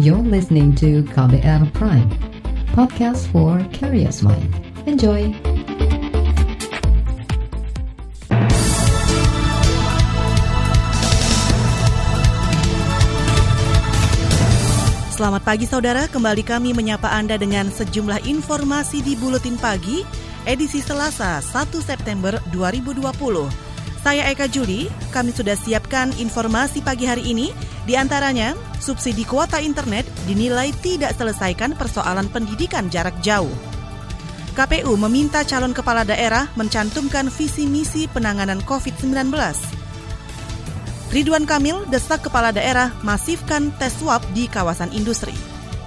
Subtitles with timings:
[0.00, 2.08] You're listening to KBR Prime,
[2.72, 4.48] podcast for curious mind.
[4.88, 5.28] Enjoy!
[15.12, 20.00] Selamat pagi saudara, kembali kami menyapa Anda dengan sejumlah informasi di Buletin Pagi,
[20.48, 23.04] edisi Selasa 1 September 2020.
[24.00, 27.52] Saya Eka Juli, kami sudah siapkan informasi pagi hari ini,
[27.88, 33.52] di antaranya subsidi kuota internet dinilai tidak selesaikan persoalan pendidikan jarak jauh.
[34.52, 39.30] KPU meminta calon kepala daerah mencantumkan visi misi penanganan COVID-19.
[41.10, 45.34] Ridwan Kamil desak kepala daerah masifkan tes swab di kawasan industri.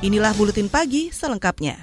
[0.03, 1.80] Inilah buletin pagi selengkapnya.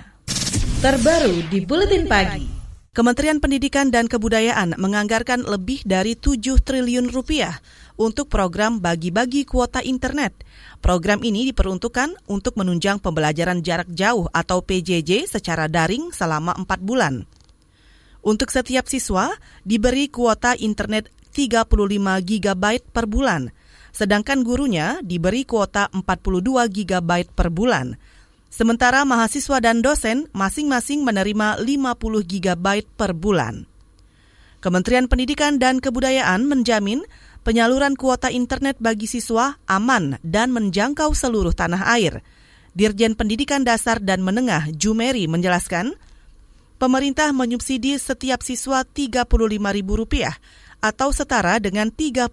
[0.84, 2.44] Terbaru di buletin pagi.
[2.90, 7.62] Kementerian Pendidikan dan Kebudayaan menganggarkan lebih dari 7 triliun rupiah
[8.00, 10.32] untuk program bagi-bagi kuota internet.
[10.80, 17.28] Program ini diperuntukkan untuk menunjang pembelajaran jarak jauh atau PJJ secara daring selama 4 bulan.
[18.24, 19.36] Untuk setiap siswa
[19.68, 21.68] diberi kuota internet 35
[22.24, 23.52] GB per bulan,
[23.92, 28.00] sedangkan gurunya diberi kuota 42 GB per bulan.
[28.50, 32.66] Sementara mahasiswa dan dosen masing-masing menerima 50 GB
[32.98, 33.70] per bulan.
[34.60, 37.00] Kementerian Pendidikan dan Kebudayaan menjamin
[37.42, 42.20] penyaluran kuota internet bagi siswa aman dan menjangkau seluruh tanah air.
[42.70, 45.98] Dirjen Pendidikan Dasar dan Menengah Jumeri menjelaskan,
[46.78, 50.30] pemerintah menyubsidi setiap siswa Rp35.000
[50.80, 52.30] atau setara dengan 35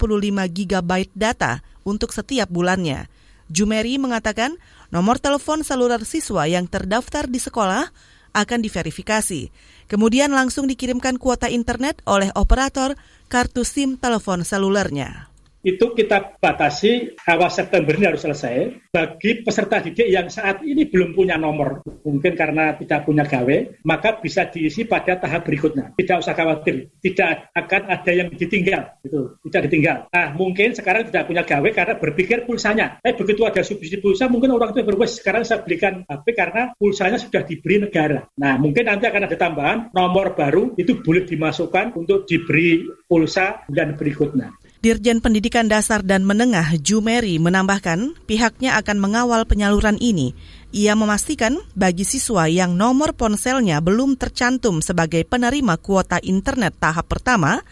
[0.54, 3.12] GB data untuk setiap bulannya.
[3.48, 4.56] Jumeri mengatakan
[4.92, 7.92] nomor telepon seluler siswa yang terdaftar di sekolah
[8.36, 9.50] akan diverifikasi.
[9.88, 13.00] Kemudian langsung dikirimkan kuota internet oleh operator
[13.32, 15.32] kartu SIM telepon selulernya
[15.68, 18.88] itu kita batasi awal September ini harus selesai.
[18.88, 24.16] Bagi peserta didik yang saat ini belum punya nomor, mungkin karena tidak punya gawe, maka
[24.24, 25.92] bisa diisi pada tahap berikutnya.
[26.00, 29.36] Tidak usah khawatir, tidak akan ada yang ditinggal, gitu.
[29.52, 29.98] tidak ditinggal.
[30.08, 33.04] Nah, mungkin sekarang tidak punya gawe karena berpikir pulsanya.
[33.04, 37.20] Eh, begitu ada subsidi pulsa, mungkin orang itu berwes sekarang saya belikan HP karena pulsanya
[37.20, 38.24] sudah diberi negara.
[38.40, 44.00] Nah, mungkin nanti akan ada tambahan nomor baru itu boleh dimasukkan untuk diberi pulsa dan
[44.00, 44.56] berikutnya.
[44.78, 50.38] Dirjen Pendidikan Dasar dan Menengah Jumeri menambahkan pihaknya akan mengawal penyaluran ini.
[50.70, 57.66] Ia memastikan bagi siswa yang nomor ponselnya belum tercantum sebagai penerima kuota internet tahap pertama,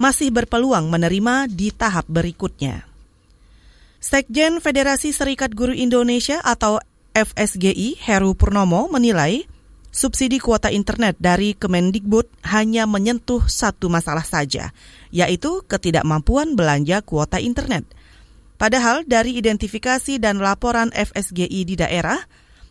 [0.00, 2.88] masih berpeluang menerima di tahap berikutnya.
[4.00, 6.80] Sekjen Federasi Serikat Guru Indonesia atau
[7.12, 9.44] FSGI Heru Purnomo menilai
[9.96, 14.76] subsidi kuota internet dari Kemendikbud hanya menyentuh satu masalah saja,
[15.16, 17.88] yaitu ketidakmampuan belanja kuota internet.
[18.60, 22.20] Padahal dari identifikasi dan laporan FSGI di daerah,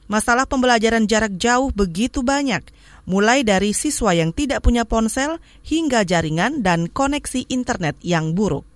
[0.05, 2.61] masalah pembelajaran jarak jauh begitu banyak,
[3.09, 8.74] mulai dari siswa yang tidak punya ponsel hingga jaringan dan koneksi internet yang buruk.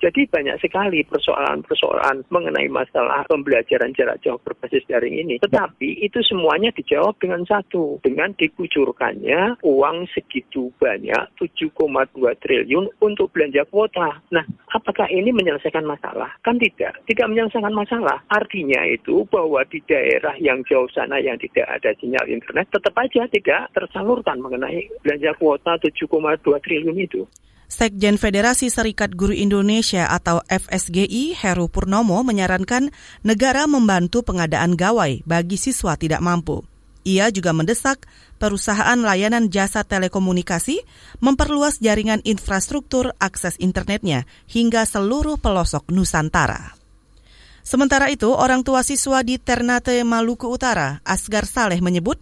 [0.00, 5.36] Jadi banyak sekali persoalan-persoalan mengenai masalah pembelajaran jarak jauh berbasis daring ini.
[5.44, 11.76] Tetapi itu semuanya dijawab dengan satu, dengan dikucurkannya uang segitu banyak 7,2
[12.40, 14.24] triliun untuk belanja kuota.
[14.32, 16.32] Nah, apakah ini menyelesaikan masalah?
[16.40, 18.24] Kan tidak, tidak menyelesaikan masalah.
[18.32, 23.28] Artinya itu bahwa di daerah yang jauh sana yang tidak ada sinyal internet tetap aja
[23.28, 27.28] tidak tersalurkan mengenai belanja kuota 7,2 triliun itu.
[27.70, 32.90] Sekjen Federasi Serikat Guru Indonesia atau FSGI Heru Purnomo menyarankan
[33.22, 36.66] negara membantu pengadaan gawai bagi siswa tidak mampu.
[37.06, 38.10] Ia juga mendesak
[38.42, 40.82] perusahaan layanan jasa telekomunikasi
[41.22, 46.74] memperluas jaringan infrastruktur akses internetnya hingga seluruh pelosok Nusantara.
[47.62, 52.18] Sementara itu, orang tua siswa di Ternate, Maluku Utara, Asgar Saleh menyebut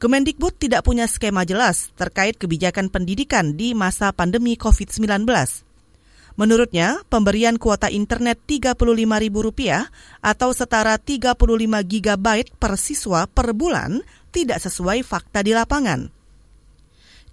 [0.00, 5.28] Kemendikbud tidak punya skema jelas terkait kebijakan pendidikan di masa pandemi COVID-19.
[6.40, 9.92] Menurutnya, pemberian kuota internet Rp35.000
[10.24, 11.36] atau setara 35
[11.84, 12.26] GB
[12.56, 14.00] per siswa per bulan
[14.32, 16.08] tidak sesuai fakta di lapangan.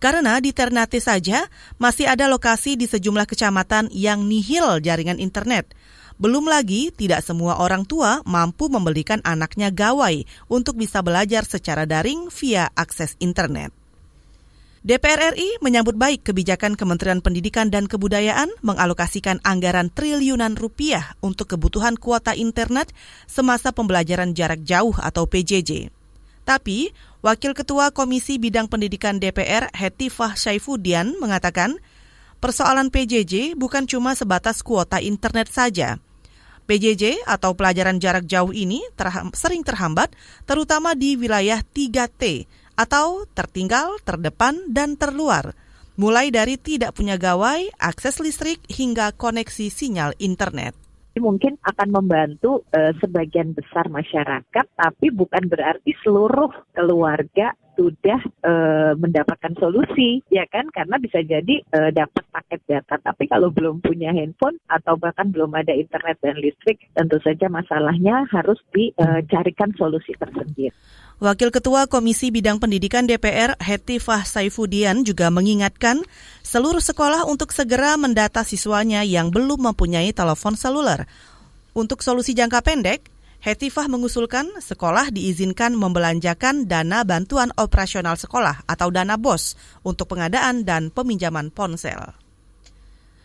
[0.03, 1.47] Karena di Ternate saja
[1.79, 5.71] masih ada lokasi di sejumlah kecamatan yang nihil jaringan internet–
[6.17, 12.33] belum lagi, tidak semua orang tua mampu membelikan anaknya gawai untuk bisa belajar secara daring
[12.33, 13.69] via akses internet.
[14.87, 21.99] DPR RI menyambut baik kebijakan Kementerian Pendidikan dan Kebudayaan mengalokasikan anggaran triliunan rupiah untuk kebutuhan
[21.99, 22.95] kuota internet
[23.27, 25.91] semasa pembelajaran jarak jauh atau PJJ.
[26.47, 31.83] Tapi, Wakil Ketua Komisi Bidang Pendidikan DPR Hetifah Syaifudian mengatakan,
[32.39, 35.99] persoalan PJJ bukan cuma sebatas kuota internet saja,
[36.67, 40.11] PJJ atau pelajaran jarak jauh ini terham, sering terhambat,
[40.43, 42.45] terutama di wilayah 3T
[42.77, 45.57] atau tertinggal, terdepan, dan terluar.
[45.97, 50.86] Mulai dari tidak punya gawai, akses listrik, hingga koneksi sinyal internet
[51.19, 59.53] mungkin akan membantu uh, sebagian besar masyarakat, tapi bukan berarti seluruh keluarga sudah uh, mendapatkan
[59.61, 64.57] solusi ya kan karena bisa jadi uh, dapat paket data tapi kalau belum punya handphone
[64.65, 70.73] atau bahkan belum ada internet dan listrik tentu saja masalahnya harus dicarikan uh, solusi tersendiri.
[71.17, 76.05] Wakil Ketua Komisi Bidang Pendidikan DPR Hetifah Saifudian juga mengingatkan
[76.45, 81.09] seluruh sekolah untuk segera mendata siswanya yang belum mempunyai telepon seluler.
[81.73, 83.09] Untuk solusi jangka pendek,
[83.41, 90.93] Hetifah mengusulkan sekolah diizinkan membelanjakan dana bantuan operasional sekolah atau dana BOS untuk pengadaan dan
[90.93, 92.13] peminjaman ponsel.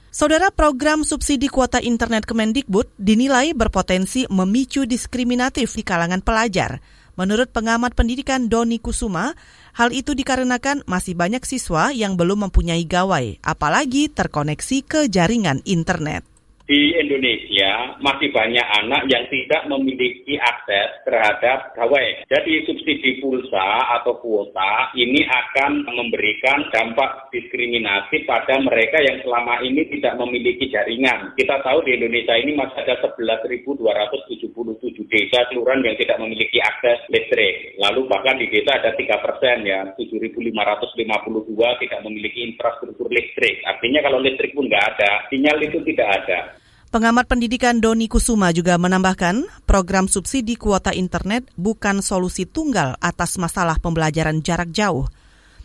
[0.08, 6.80] Saudara program subsidi kuota internet Kemendikbud dinilai berpotensi memicu diskriminatif di kalangan pelajar.
[7.12, 9.36] Menurut pengamat pendidikan Doni Kusuma,
[9.76, 16.31] hal itu dikarenakan masih banyak siswa yang belum mempunyai gawai, apalagi terkoneksi ke jaringan internet
[16.72, 22.24] di Indonesia masih banyak anak yang tidak memiliki akses terhadap gawai.
[22.32, 29.84] Jadi subsidi pulsa atau kuota ini akan memberikan dampak diskriminasi pada mereka yang selama ini
[29.92, 31.36] tidak memiliki jaringan.
[31.36, 37.76] Kita tahu di Indonesia ini masih ada 11.277 desa kelurahan yang tidak memiliki akses listrik.
[37.84, 43.60] Lalu bahkan di desa ada 3 persen ya, 7.552 tidak memiliki infrastruktur listrik.
[43.68, 46.61] Artinya kalau listrik pun nggak ada, sinyal itu tidak ada.
[46.92, 53.80] Pengamat pendidikan Doni Kusuma juga menambahkan, program subsidi kuota internet bukan solusi tunggal atas masalah
[53.80, 55.08] pembelajaran jarak jauh.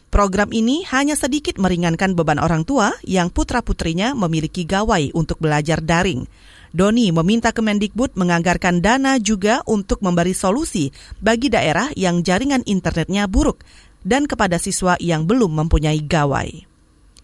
[0.08, 6.24] Program ini hanya sedikit meringankan beban orang tua yang putra-putrinya memiliki gawai untuk belajar daring.
[6.72, 13.68] Doni meminta Kemendikbud menganggarkan dana juga untuk memberi solusi bagi daerah yang jaringan internetnya buruk
[14.00, 16.64] dan kepada siswa yang belum mempunyai gawai.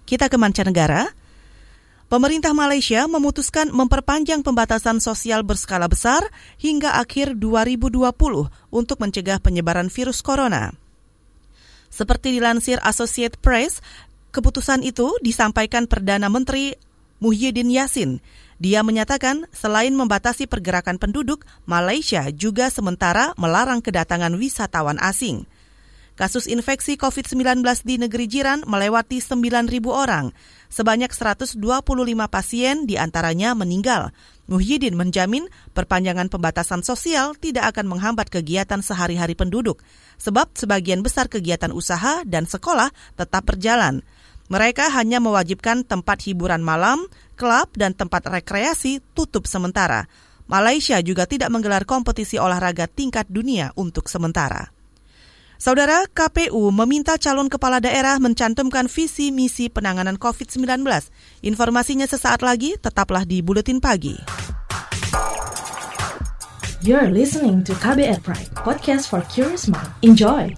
[0.04, 1.23] Kita ke mancanegara.
[2.14, 6.22] Pemerintah Malaysia memutuskan memperpanjang pembatasan sosial berskala besar
[6.62, 7.90] hingga akhir 2020
[8.70, 10.78] untuk mencegah penyebaran virus corona.
[11.90, 13.82] Seperti dilansir Associate Press,
[14.30, 16.78] keputusan itu disampaikan Perdana Menteri
[17.18, 18.22] Muhyiddin Yassin.
[18.62, 25.50] Dia menyatakan selain membatasi pergerakan penduduk, Malaysia juga sementara melarang kedatangan wisatawan asing.
[26.14, 30.30] Kasus infeksi COVID-19 di negeri jiran melewati 9.000 orang.
[30.74, 31.62] Sebanyak 125
[32.34, 34.10] pasien di antaranya meninggal.
[34.50, 35.46] Muhyiddin menjamin
[35.78, 39.86] perpanjangan pembatasan sosial tidak akan menghambat kegiatan sehari-hari penduduk,
[40.18, 44.02] sebab sebagian besar kegiatan usaha dan sekolah tetap berjalan.
[44.50, 47.06] Mereka hanya mewajibkan tempat hiburan malam,
[47.38, 50.10] klub, dan tempat rekreasi tutup sementara.
[50.50, 54.73] Malaysia juga tidak menggelar kompetisi olahraga tingkat dunia untuk sementara.
[55.64, 60.60] Saudara KPU meminta calon kepala daerah mencantumkan visi misi penanganan COVID-19.
[61.40, 64.20] Informasinya sesaat lagi, tetaplah di Buletin Pagi.
[66.84, 69.88] You're listening to KBR Pride, podcast for curious mind.
[70.04, 70.52] Enjoy!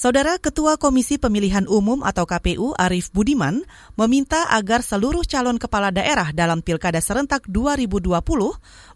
[0.00, 3.60] Saudara Ketua Komisi Pemilihan Umum atau KPU Arief Budiman
[4.00, 8.08] meminta agar seluruh calon kepala daerah dalam Pilkada serentak 2020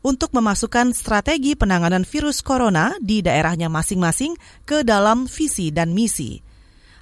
[0.00, 4.32] untuk memasukkan strategi penanganan virus corona di daerahnya masing-masing
[4.64, 6.40] ke dalam visi dan misi.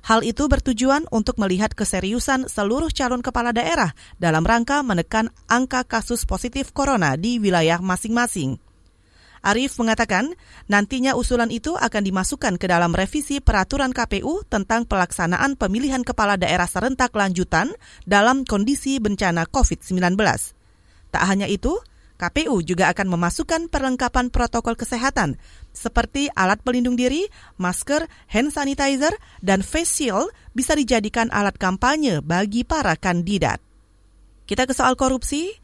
[0.02, 6.26] Hal itu bertujuan untuk melihat keseriusan seluruh calon kepala daerah dalam rangka menekan angka kasus
[6.26, 8.71] positif corona di wilayah masing-masing.
[9.42, 10.38] Arief mengatakan
[10.70, 16.70] nantinya usulan itu akan dimasukkan ke dalam revisi peraturan KPU tentang pelaksanaan pemilihan kepala daerah
[16.70, 17.74] serentak lanjutan
[18.06, 20.14] dalam kondisi bencana COVID-19.
[21.10, 21.74] Tak hanya itu,
[22.22, 25.42] KPU juga akan memasukkan perlengkapan protokol kesehatan
[25.74, 27.26] seperti alat pelindung diri,
[27.58, 29.10] masker, hand sanitizer,
[29.42, 33.58] dan face shield bisa dijadikan alat kampanye bagi para kandidat.
[34.46, 35.61] Kita ke soal korupsi.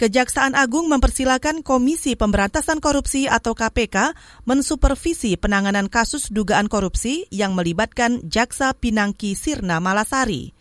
[0.00, 4.16] Kejaksaan Agung mempersilahkan Komisi Pemberantasan Korupsi atau KPK
[4.48, 10.56] mensupervisi penanganan kasus dugaan korupsi yang melibatkan Jaksa Pinangki Sirna Malasari.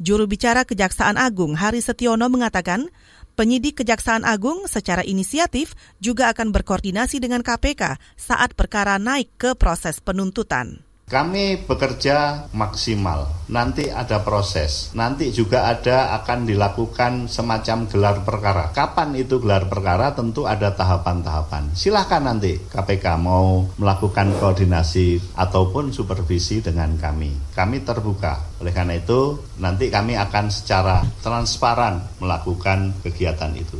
[0.00, 2.88] Juru bicara Kejaksaan Agung Hari Setiono mengatakan,
[3.36, 10.00] penyidik Kejaksaan Agung secara inisiatif juga akan berkoordinasi dengan KPK saat perkara naik ke proses
[10.00, 10.82] penuntutan.
[11.12, 13.28] Kami bekerja maksimal.
[13.52, 14.96] Nanti ada proses.
[14.96, 18.72] Nanti juga ada akan dilakukan semacam gelar perkara.
[18.72, 20.16] Kapan itu gelar perkara?
[20.16, 21.76] Tentu ada tahapan-tahapan.
[21.76, 27.52] Silahkan nanti KPK mau melakukan koordinasi ataupun supervisi dengan kami.
[27.52, 28.56] Kami terbuka.
[28.64, 33.76] Oleh karena itu, nanti kami akan secara transparan melakukan kegiatan itu.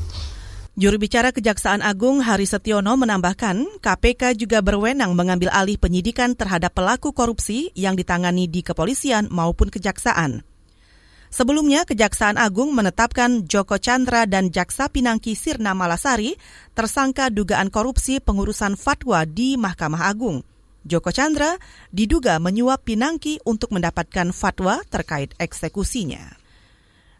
[0.72, 7.12] Juru bicara Kejaksaan Agung Hari Setiono menambahkan, KPK juga berwenang mengambil alih penyidikan terhadap pelaku
[7.12, 10.40] korupsi yang ditangani di kepolisian maupun kejaksaan.
[11.28, 16.40] Sebelumnya, Kejaksaan Agung menetapkan Joko Chandra dan Jaksa Pinangki Sirna Malasari
[16.72, 20.40] tersangka dugaan korupsi pengurusan fatwa di Mahkamah Agung.
[20.88, 21.60] Joko Chandra
[21.92, 26.41] diduga menyuap Pinangki untuk mendapatkan fatwa terkait eksekusinya.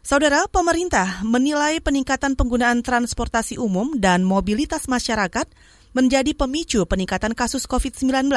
[0.03, 5.47] Saudara, pemerintah menilai peningkatan penggunaan transportasi umum dan mobilitas masyarakat
[5.95, 8.27] menjadi pemicu peningkatan kasus COVID-19.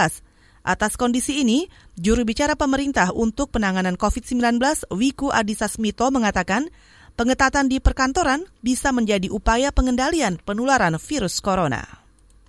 [0.62, 1.66] Atas kondisi ini,
[1.98, 4.62] juru bicara pemerintah untuk penanganan COVID-19,
[4.94, 6.70] Wiku Adhisa Smito mengatakan,
[7.18, 12.05] pengetatan di perkantoran bisa menjadi upaya pengendalian penularan virus corona.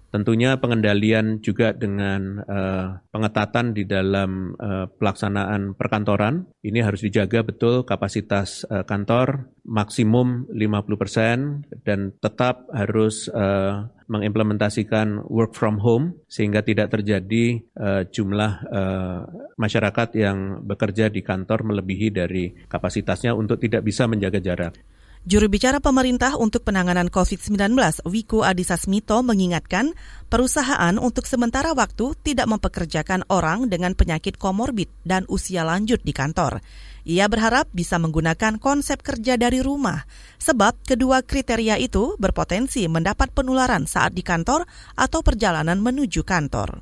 [0.08, 6.48] Tentunya pengendalian juga dengan uh, pengetatan di dalam uh, pelaksanaan perkantoran.
[6.64, 15.52] Ini harus dijaga betul kapasitas uh, kantor maksimum 50% dan tetap harus uh, mengimplementasikan work
[15.52, 19.20] from home sehingga tidak terjadi uh, jumlah uh,
[19.60, 24.80] masyarakat yang bekerja di kantor melebihi dari kapasitasnya untuk tidak bisa menjaga jarak.
[25.28, 27.76] Juru bicara pemerintah untuk penanganan COVID-19,
[28.08, 29.92] Wiku Adhisa Smito mengingatkan
[30.32, 36.64] perusahaan untuk sementara waktu tidak mempekerjakan orang dengan penyakit komorbid dan usia lanjut di kantor.
[37.04, 40.08] Ia berharap bisa menggunakan konsep kerja dari rumah,
[40.40, 44.64] sebab kedua kriteria itu berpotensi mendapat penularan saat di kantor
[44.96, 46.80] atau perjalanan menuju kantor.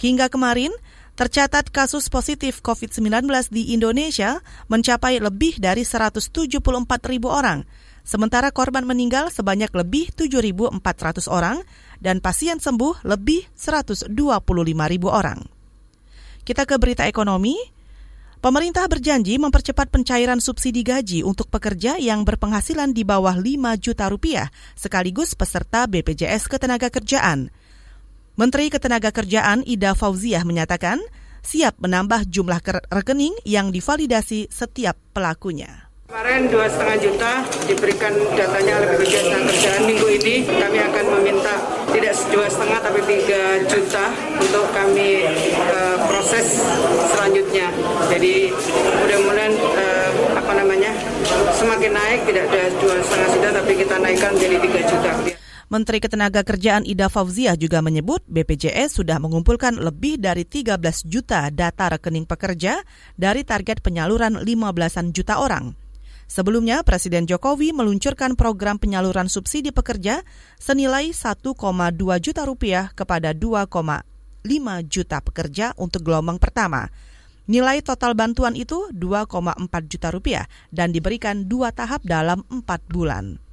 [0.00, 0.72] Hingga kemarin,
[1.18, 4.38] Tercatat kasus positif COVID-19 di Indonesia
[4.70, 6.30] mencapai lebih dari 174
[7.10, 7.66] ribu orang,
[8.06, 10.78] sementara korban meninggal sebanyak lebih 7.400
[11.26, 11.58] orang
[11.98, 14.14] dan pasien sembuh lebih 125
[14.94, 15.42] ribu orang.
[16.46, 17.58] Kita ke berita ekonomi.
[18.38, 24.46] Pemerintah berjanji mempercepat pencairan subsidi gaji untuk pekerja yang berpenghasilan di bawah 5 juta rupiah
[24.78, 27.50] sekaligus peserta BPJS Ketenagakerjaan.
[28.38, 31.02] Menteri Ketenagakerjaan Ida Fauziah menyatakan
[31.42, 35.90] siap menambah jumlah rekening yang divalidasi setiap pelakunya.
[36.06, 37.32] Kemarin dua setengah juta
[37.66, 41.54] diberikan datanya oleh BPJS Ketenagakerjaan minggu ini kami akan meminta
[41.90, 44.06] tidak dua setengah tapi tiga juta
[44.38, 45.26] untuk kami
[45.74, 46.62] uh, proses
[47.10, 47.74] selanjutnya.
[48.06, 48.54] Jadi
[49.02, 50.94] mudah-mudahan uh, apa namanya
[51.58, 55.27] semakin naik tidak ada dua setengah juta tapi kita naikkan menjadi tiga juta.
[55.68, 62.24] Menteri Ketenagakerjaan Ida Fauziah juga menyebut BPJS sudah mengumpulkan lebih dari 13 juta data rekening
[62.24, 62.80] pekerja
[63.20, 65.76] dari target penyaluran 15 juta orang.
[66.24, 70.24] Sebelumnya, Presiden Jokowi meluncurkan program penyaluran subsidi pekerja
[70.56, 71.52] senilai 1,2
[72.24, 73.68] juta rupiah kepada 2,5
[74.88, 76.88] juta pekerja untuk gelombang pertama.
[77.44, 79.36] Nilai total bantuan itu 2,4
[79.84, 83.47] juta rupiah dan diberikan dua tahap dalam empat bulan.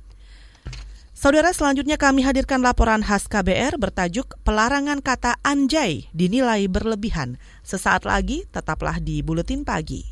[1.26, 7.42] Saudara selanjutnya kami hadirkan laporan khas KBR bertajuk Pelarangan Kata Anjay dinilai berlebihan.
[7.66, 10.06] Sesaat lagi tetaplah di Buletin Pagi.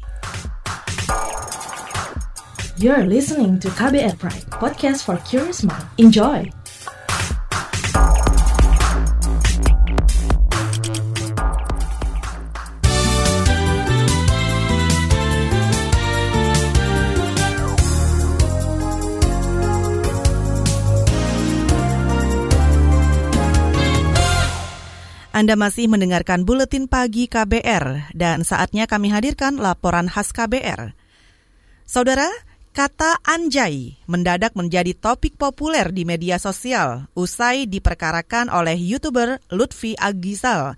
[2.82, 5.86] You're listening to KBR Pride, podcast for curious mind.
[6.02, 6.50] Enjoy!
[25.34, 30.94] Anda masih mendengarkan buletin pagi KBR dan saatnya kami hadirkan laporan khas KBR.
[31.90, 32.30] Saudara,
[32.70, 40.78] kata anjay mendadak menjadi topik populer di media sosial usai diperkarakan oleh YouTuber Lutfi Agizal.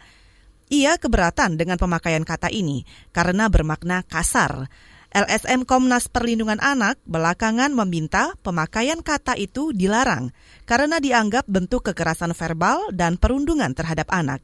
[0.71, 4.71] Ia keberatan dengan pemakaian kata ini karena bermakna kasar.
[5.15, 10.35] LSM Komnas Perlindungan Anak belakangan meminta pemakaian kata itu dilarang
[10.67, 14.43] karena dianggap bentuk kekerasan verbal dan perundungan terhadap anak.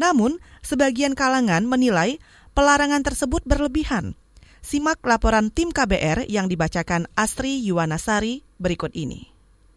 [0.00, 2.16] Namun, sebagian kalangan menilai
[2.56, 4.16] pelarangan tersebut berlebihan.
[4.64, 9.35] Simak laporan tim KBR yang dibacakan Astri Yuwanasari berikut ini.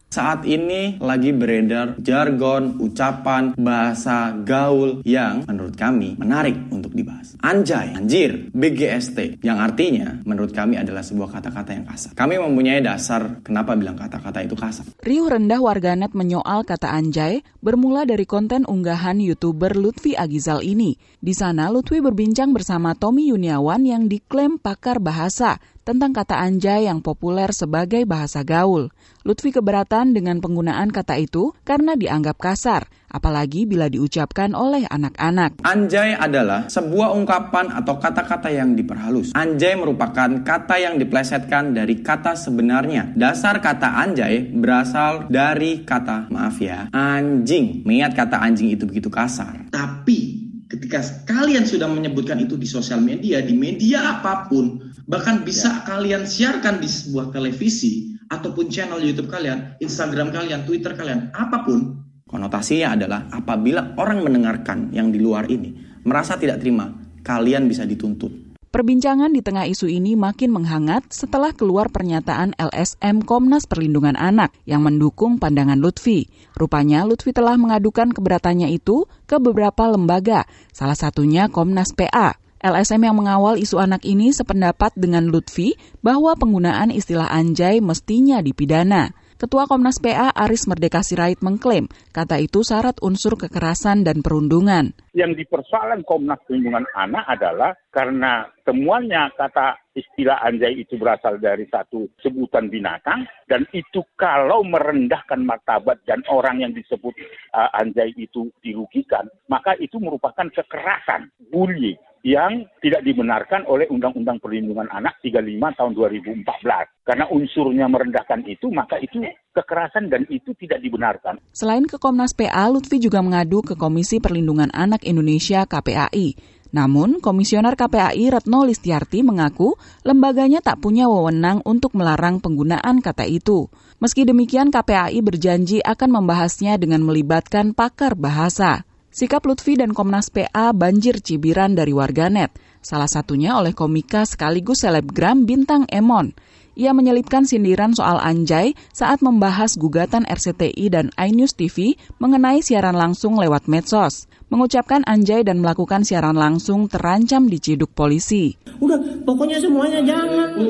[0.09, 7.37] Saat ini lagi beredar jargon, ucapan, bahasa gaul yang menurut kami menarik untuk dibahas.
[7.45, 12.17] Anjay, anjir, BGST, yang artinya menurut kami adalah sebuah kata-kata yang kasar.
[12.17, 14.89] Kami mempunyai dasar kenapa bilang kata-kata itu kasar.
[14.97, 20.97] Riuh rendah warganet menyoal kata anjay bermula dari konten unggahan YouTuber Lutfi Agizal ini.
[21.21, 26.99] Di sana Lutfi berbincang bersama Tommy Yuniawan yang diklaim pakar bahasa tentang kata anjay yang
[26.99, 28.91] populer sebagai bahasa gaul.
[29.27, 35.59] Lutfi keberatan dengan penggunaan kata itu karena dianggap kasar, apalagi bila diucapkan oleh anak-anak.
[35.61, 39.35] Anjay adalah sebuah ungkapan atau kata-kata yang diperhalus.
[39.35, 43.11] Anjay merupakan kata yang diplesetkan dari kata sebenarnya.
[43.13, 47.83] Dasar kata anjay berasal dari kata, maaf ya, anjing.
[47.83, 49.67] Mengingat kata anjing itu begitu kasar.
[49.69, 55.81] Tapi ketika kalian sudah menyebutkan itu di sosial media, di media apa pun, bahkan bisa
[55.81, 55.83] ya.
[55.89, 62.05] kalian siarkan di sebuah televisi ataupun channel YouTube kalian, Instagram kalian, Twitter kalian, apa pun,
[62.29, 65.73] konotasinya adalah apabila orang mendengarkan yang di luar ini
[66.05, 66.93] merasa tidak terima,
[67.25, 68.48] kalian bisa dituntut.
[68.69, 74.85] Perbincangan di tengah isu ini makin menghangat setelah keluar pernyataan LSM Komnas Perlindungan Anak yang
[74.85, 76.29] mendukung pandangan Lutfi.
[76.53, 82.37] Rupanya Lutfi telah mengadukan keberatannya itu ke beberapa lembaga, salah satunya Komnas PA.
[82.61, 85.73] LSM yang mengawal isu anak ini sependapat dengan Lutfi
[86.05, 89.17] bahwa penggunaan istilah anjay mestinya dipidana.
[89.39, 94.91] Ketua Komnas PA Aris Merdeka Sirait mengklaim kata itu syarat unsur kekerasan dan perundungan.
[95.15, 102.11] Yang dipersoalan Komnas Perlindungan Anak adalah karena semuanya kata istilah anjay itu berasal dari satu
[102.19, 107.15] sebutan binatang dan itu kalau merendahkan martabat dan orang yang disebut
[107.55, 114.91] uh, anjay itu dirugikan maka itu merupakan kekerasan bullying yang tidak dibenarkan oleh Undang-Undang Perlindungan
[114.91, 117.07] Anak 35 tahun 2014.
[117.07, 119.23] Karena unsurnya merendahkan itu, maka itu
[119.55, 121.39] kekerasan dan itu tidak dibenarkan.
[121.55, 126.59] Selain ke Komnas PA, Lutfi juga mengadu ke Komisi Perlindungan Anak Indonesia KPAI.
[126.69, 129.73] Namun, Komisioner KPAI Retno Listiarti mengaku
[130.05, 133.73] lembaganya tak punya wewenang untuk melarang penggunaan kata itu.
[133.97, 138.85] Meski demikian, KPAI berjanji akan membahasnya dengan melibatkan pakar bahasa.
[139.19, 145.43] Sikap Lutfi dan Komnas PA banjir cibiran dari warganet, salah satunya oleh komika sekaligus selebgram
[145.43, 146.31] Bintang Emon.
[146.79, 153.35] Ia menyelipkan sindiran soal Anjay saat membahas gugatan RCTI dan iNews TV mengenai siaran langsung
[153.35, 154.31] lewat medsos.
[154.47, 158.55] Mengucapkan Anjay dan melakukan siaran langsung terancam diciduk polisi.
[158.79, 160.63] Udah, pokoknya semuanya jangan.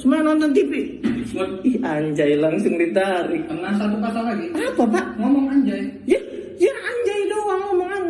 [0.00, 0.96] Semua nonton TV.
[1.68, 3.44] Ih, Anjay langsung ditarik.
[3.44, 4.48] Kena satu pasal lagi.
[4.56, 5.20] Apa, Pak?
[5.20, 5.84] Ngomong Anjay.
[6.08, 6.16] Ya,
[6.56, 7.19] ya Anjay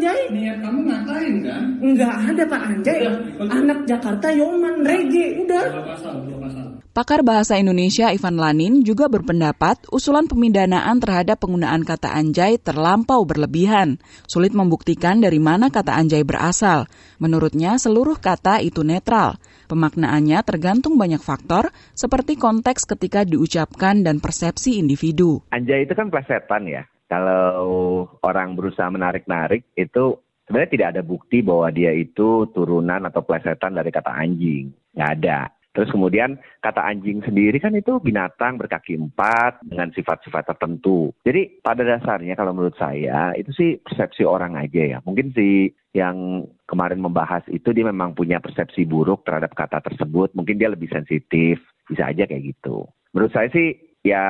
[0.00, 0.32] Anjay.
[0.32, 1.64] Niat kamu ngatain kan?
[1.84, 3.00] Enggak ada Pak Anjay.
[3.36, 5.64] Udah, Anak Jakarta Yoman Rege, udah.
[5.76, 6.64] Dua pasal, dua pasal.
[6.96, 14.00] Pakar Bahasa Indonesia Ivan Lanin juga berpendapat usulan pemindanaan terhadap penggunaan kata anjay terlampau berlebihan.
[14.24, 16.88] Sulit membuktikan dari mana kata anjay berasal.
[17.20, 19.36] Menurutnya seluruh kata itu netral.
[19.68, 25.44] Pemaknaannya tergantung banyak faktor seperti konteks ketika diucapkan dan persepsi individu.
[25.52, 26.88] Anjay itu kan plesetan ya.
[27.10, 33.74] Kalau orang berusaha menarik-narik itu sebenarnya tidak ada bukti bahwa dia itu turunan atau plesetan
[33.74, 34.70] dari kata anjing.
[34.94, 35.50] Nggak ada.
[35.70, 41.14] Terus kemudian kata anjing sendiri kan itu binatang berkaki empat dengan sifat-sifat tertentu.
[41.22, 44.98] Jadi pada dasarnya kalau menurut saya itu sih persepsi orang aja ya.
[45.06, 50.34] Mungkin si yang kemarin membahas itu dia memang punya persepsi buruk terhadap kata tersebut.
[50.34, 51.62] Mungkin dia lebih sensitif.
[51.86, 52.90] Bisa aja kayak gitu.
[53.14, 54.22] Menurut saya sih ya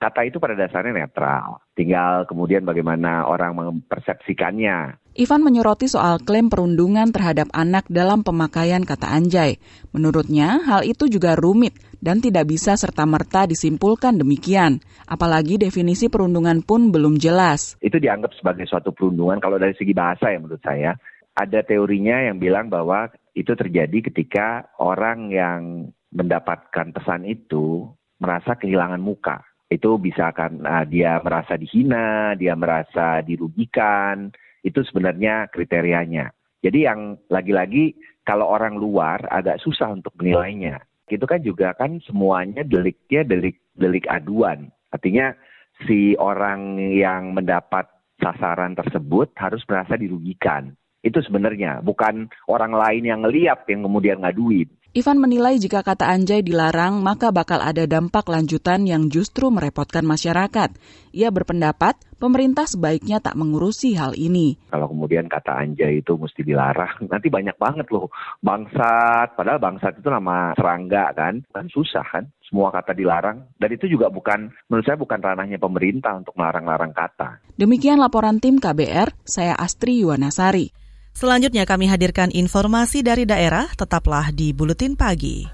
[0.00, 1.60] kata itu pada dasarnya netral.
[1.76, 4.96] Tinggal kemudian bagaimana orang mempersepsikannya.
[5.12, 9.60] Ivan menyoroti soal klaim perundungan terhadap anak dalam pemakaian kata anjay.
[9.92, 14.80] Menurutnya, hal itu juga rumit dan tidak bisa serta-merta disimpulkan demikian.
[15.04, 17.76] Apalagi definisi perundungan pun belum jelas.
[17.84, 20.96] Itu dianggap sebagai suatu perundungan kalau dari segi bahasa ya menurut saya.
[21.36, 25.60] Ada teorinya yang bilang bahwa itu terjadi ketika orang yang
[26.10, 27.86] mendapatkan pesan itu
[28.18, 29.49] merasa kehilangan muka.
[29.70, 34.34] Itu bisa kan uh, dia merasa dihina, dia merasa dirugikan,
[34.66, 36.34] itu sebenarnya kriterianya.
[36.60, 40.82] Jadi yang lagi-lagi kalau orang luar agak susah untuk menilainya.
[41.10, 44.70] Itu kan juga kan semuanya deliknya delik delik aduan.
[44.92, 45.32] Artinya
[45.86, 47.88] si orang yang mendapat
[48.20, 50.76] sasaran tersebut harus merasa dirugikan.
[51.00, 54.68] Itu sebenarnya bukan orang lain yang ngeliat yang kemudian ngaduin.
[54.90, 60.74] Ivan menilai jika kata anjay dilarang, maka bakal ada dampak lanjutan yang justru merepotkan masyarakat.
[61.14, 64.58] Ia berpendapat pemerintah sebaiknya tak mengurusi hal ini.
[64.66, 68.10] Kalau kemudian kata anjay itu mesti dilarang, nanti banyak banget loh
[68.42, 69.38] bangsat.
[69.38, 74.10] Padahal bangsat itu nama serangga kan, kan susah kan semua kata dilarang dan itu juga
[74.10, 77.38] bukan menurut saya bukan ranahnya pemerintah untuk melarang-larang kata.
[77.54, 80.79] Demikian laporan tim KBR, saya Astri Yuwanasari.
[81.12, 85.44] Selanjutnya kami hadirkan informasi dari daerah, tetaplah di Buletin Pagi.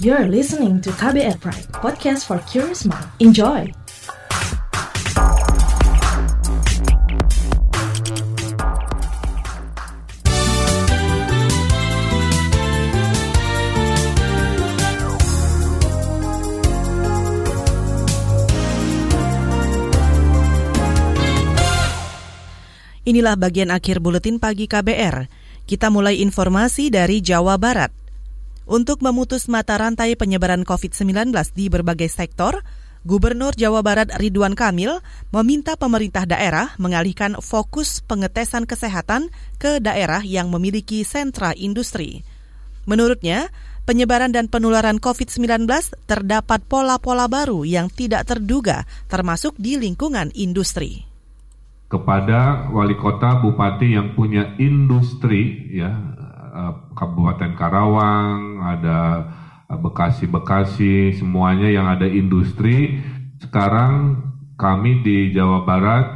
[0.00, 3.04] You're listening to KBR Pride, podcast for curious mind.
[3.20, 3.79] Enjoy!
[23.10, 25.26] Inilah bagian akhir buletin pagi KBR.
[25.66, 27.90] Kita mulai informasi dari Jawa Barat.
[28.70, 32.62] Untuk memutus mata rantai penyebaran COVID-19 di berbagai sektor,
[33.02, 35.02] Gubernur Jawa Barat Ridwan Kamil
[35.34, 42.22] meminta pemerintah daerah mengalihkan fokus pengetesan kesehatan ke daerah yang memiliki sentra industri.
[42.86, 43.50] Menurutnya,
[43.90, 45.66] penyebaran dan penularan COVID-19
[46.06, 51.09] terdapat pola-pola baru yang tidak terduga, termasuk di lingkungan industri
[51.90, 55.90] kepada wali kota bupati yang punya industri ya
[56.54, 58.98] eh, Kabupaten Karawang ada
[59.66, 63.02] eh, Bekasi-Bekasi semuanya yang ada industri
[63.42, 64.22] sekarang
[64.54, 66.06] kami di Jawa Barat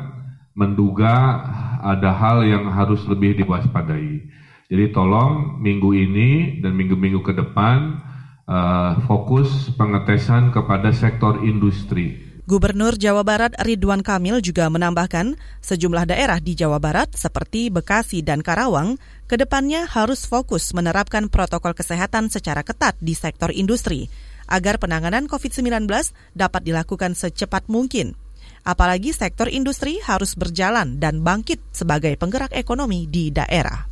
[0.55, 1.43] menduga
[1.85, 4.31] ada hal yang harus lebih diwaspadai.
[4.71, 8.01] Jadi tolong minggu ini dan minggu-minggu ke depan
[8.49, 15.33] uh, fokus pengetesan kepada sektor industri Gubernur Jawa Barat Ridwan Kamil juga menambahkan
[15.65, 21.73] sejumlah daerah di Jawa Barat seperti Bekasi dan Karawang ke depannya harus fokus menerapkan protokol
[21.73, 24.13] kesehatan secara ketat di sektor industri
[24.45, 25.89] agar penanganan COVID-19
[26.37, 28.13] dapat dilakukan secepat mungkin.
[28.61, 33.89] Apalagi sektor industri harus berjalan dan bangkit sebagai penggerak ekonomi di daerah.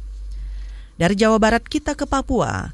[1.00, 2.68] Dari Jawa Barat kita ke Papua.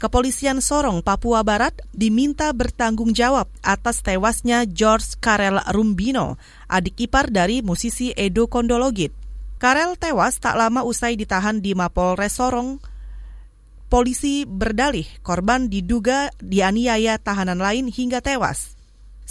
[0.00, 6.40] Kepolisian Sorong, Papua Barat diminta bertanggung jawab atas tewasnya George Karel Rumbino,
[6.72, 9.12] adik ipar dari musisi Edo Kondologit.
[9.60, 12.80] Karel tewas tak lama usai ditahan di Mapolres Sorong.
[13.92, 18.79] Polisi berdalih korban diduga dianiaya tahanan lain hingga tewas.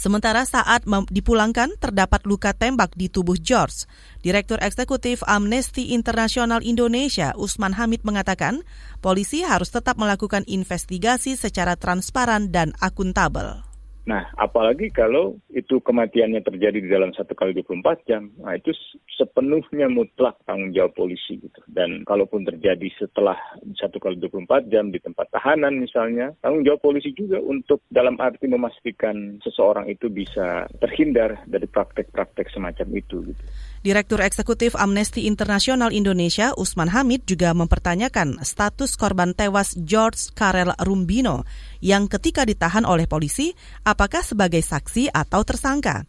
[0.00, 3.84] Sementara saat dipulangkan terdapat luka tembak di tubuh George.
[4.24, 8.64] Direktur Eksekutif Amnesty International Indonesia Usman Hamid mengatakan,
[9.04, 13.69] polisi harus tetap melakukan investigasi secara transparan dan akuntabel.
[14.08, 18.72] Nah, apalagi kalau itu kematiannya terjadi di dalam satu kali 24 jam, nah itu
[19.12, 21.60] sepenuhnya mutlak tanggung jawab polisi gitu.
[21.68, 23.36] Dan kalaupun terjadi setelah
[23.76, 28.48] satu kali 24 jam di tempat tahanan misalnya, tanggung jawab polisi juga untuk dalam arti
[28.48, 33.44] memastikan seseorang itu bisa terhindar dari praktek-praktek semacam itu gitu.
[33.80, 41.48] Direktur Eksekutif Amnesty International Indonesia Usman Hamid juga mempertanyakan status korban tewas George Karel Rumbino
[41.80, 46.04] yang ketika ditahan oleh polisi apakah sebagai saksi atau tersangka.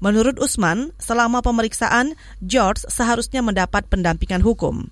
[0.00, 4.88] Menurut Usman, selama pemeriksaan George seharusnya mendapat pendampingan hukum.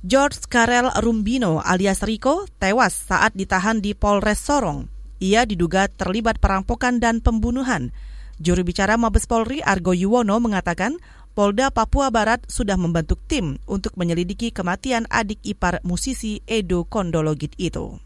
[0.00, 4.88] George Karel Rumbino alias Rico tewas saat ditahan di Polres Sorong.
[5.20, 7.92] Ia diduga terlibat perampokan dan pembunuhan.
[8.36, 11.00] Juru bicara Mabes Polri Argo Yuwono mengatakan
[11.36, 18.00] Polda Papua Barat sudah membentuk tim untuk menyelidiki kematian adik ipar musisi Edo Kondologit itu.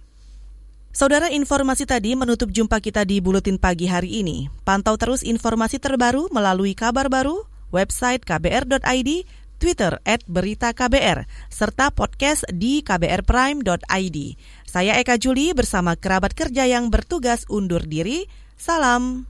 [0.90, 4.50] Saudara informasi tadi menutup jumpa kita di Buletin Pagi hari ini.
[4.66, 9.10] Pantau terus informasi terbaru melalui kabar baru, website kbr.id,
[9.62, 14.18] Twitter at Berita KBR, serta podcast di kbrprime.id.
[14.66, 18.26] Saya Eka Juli bersama kerabat kerja yang bertugas undur diri.
[18.58, 19.29] Salam.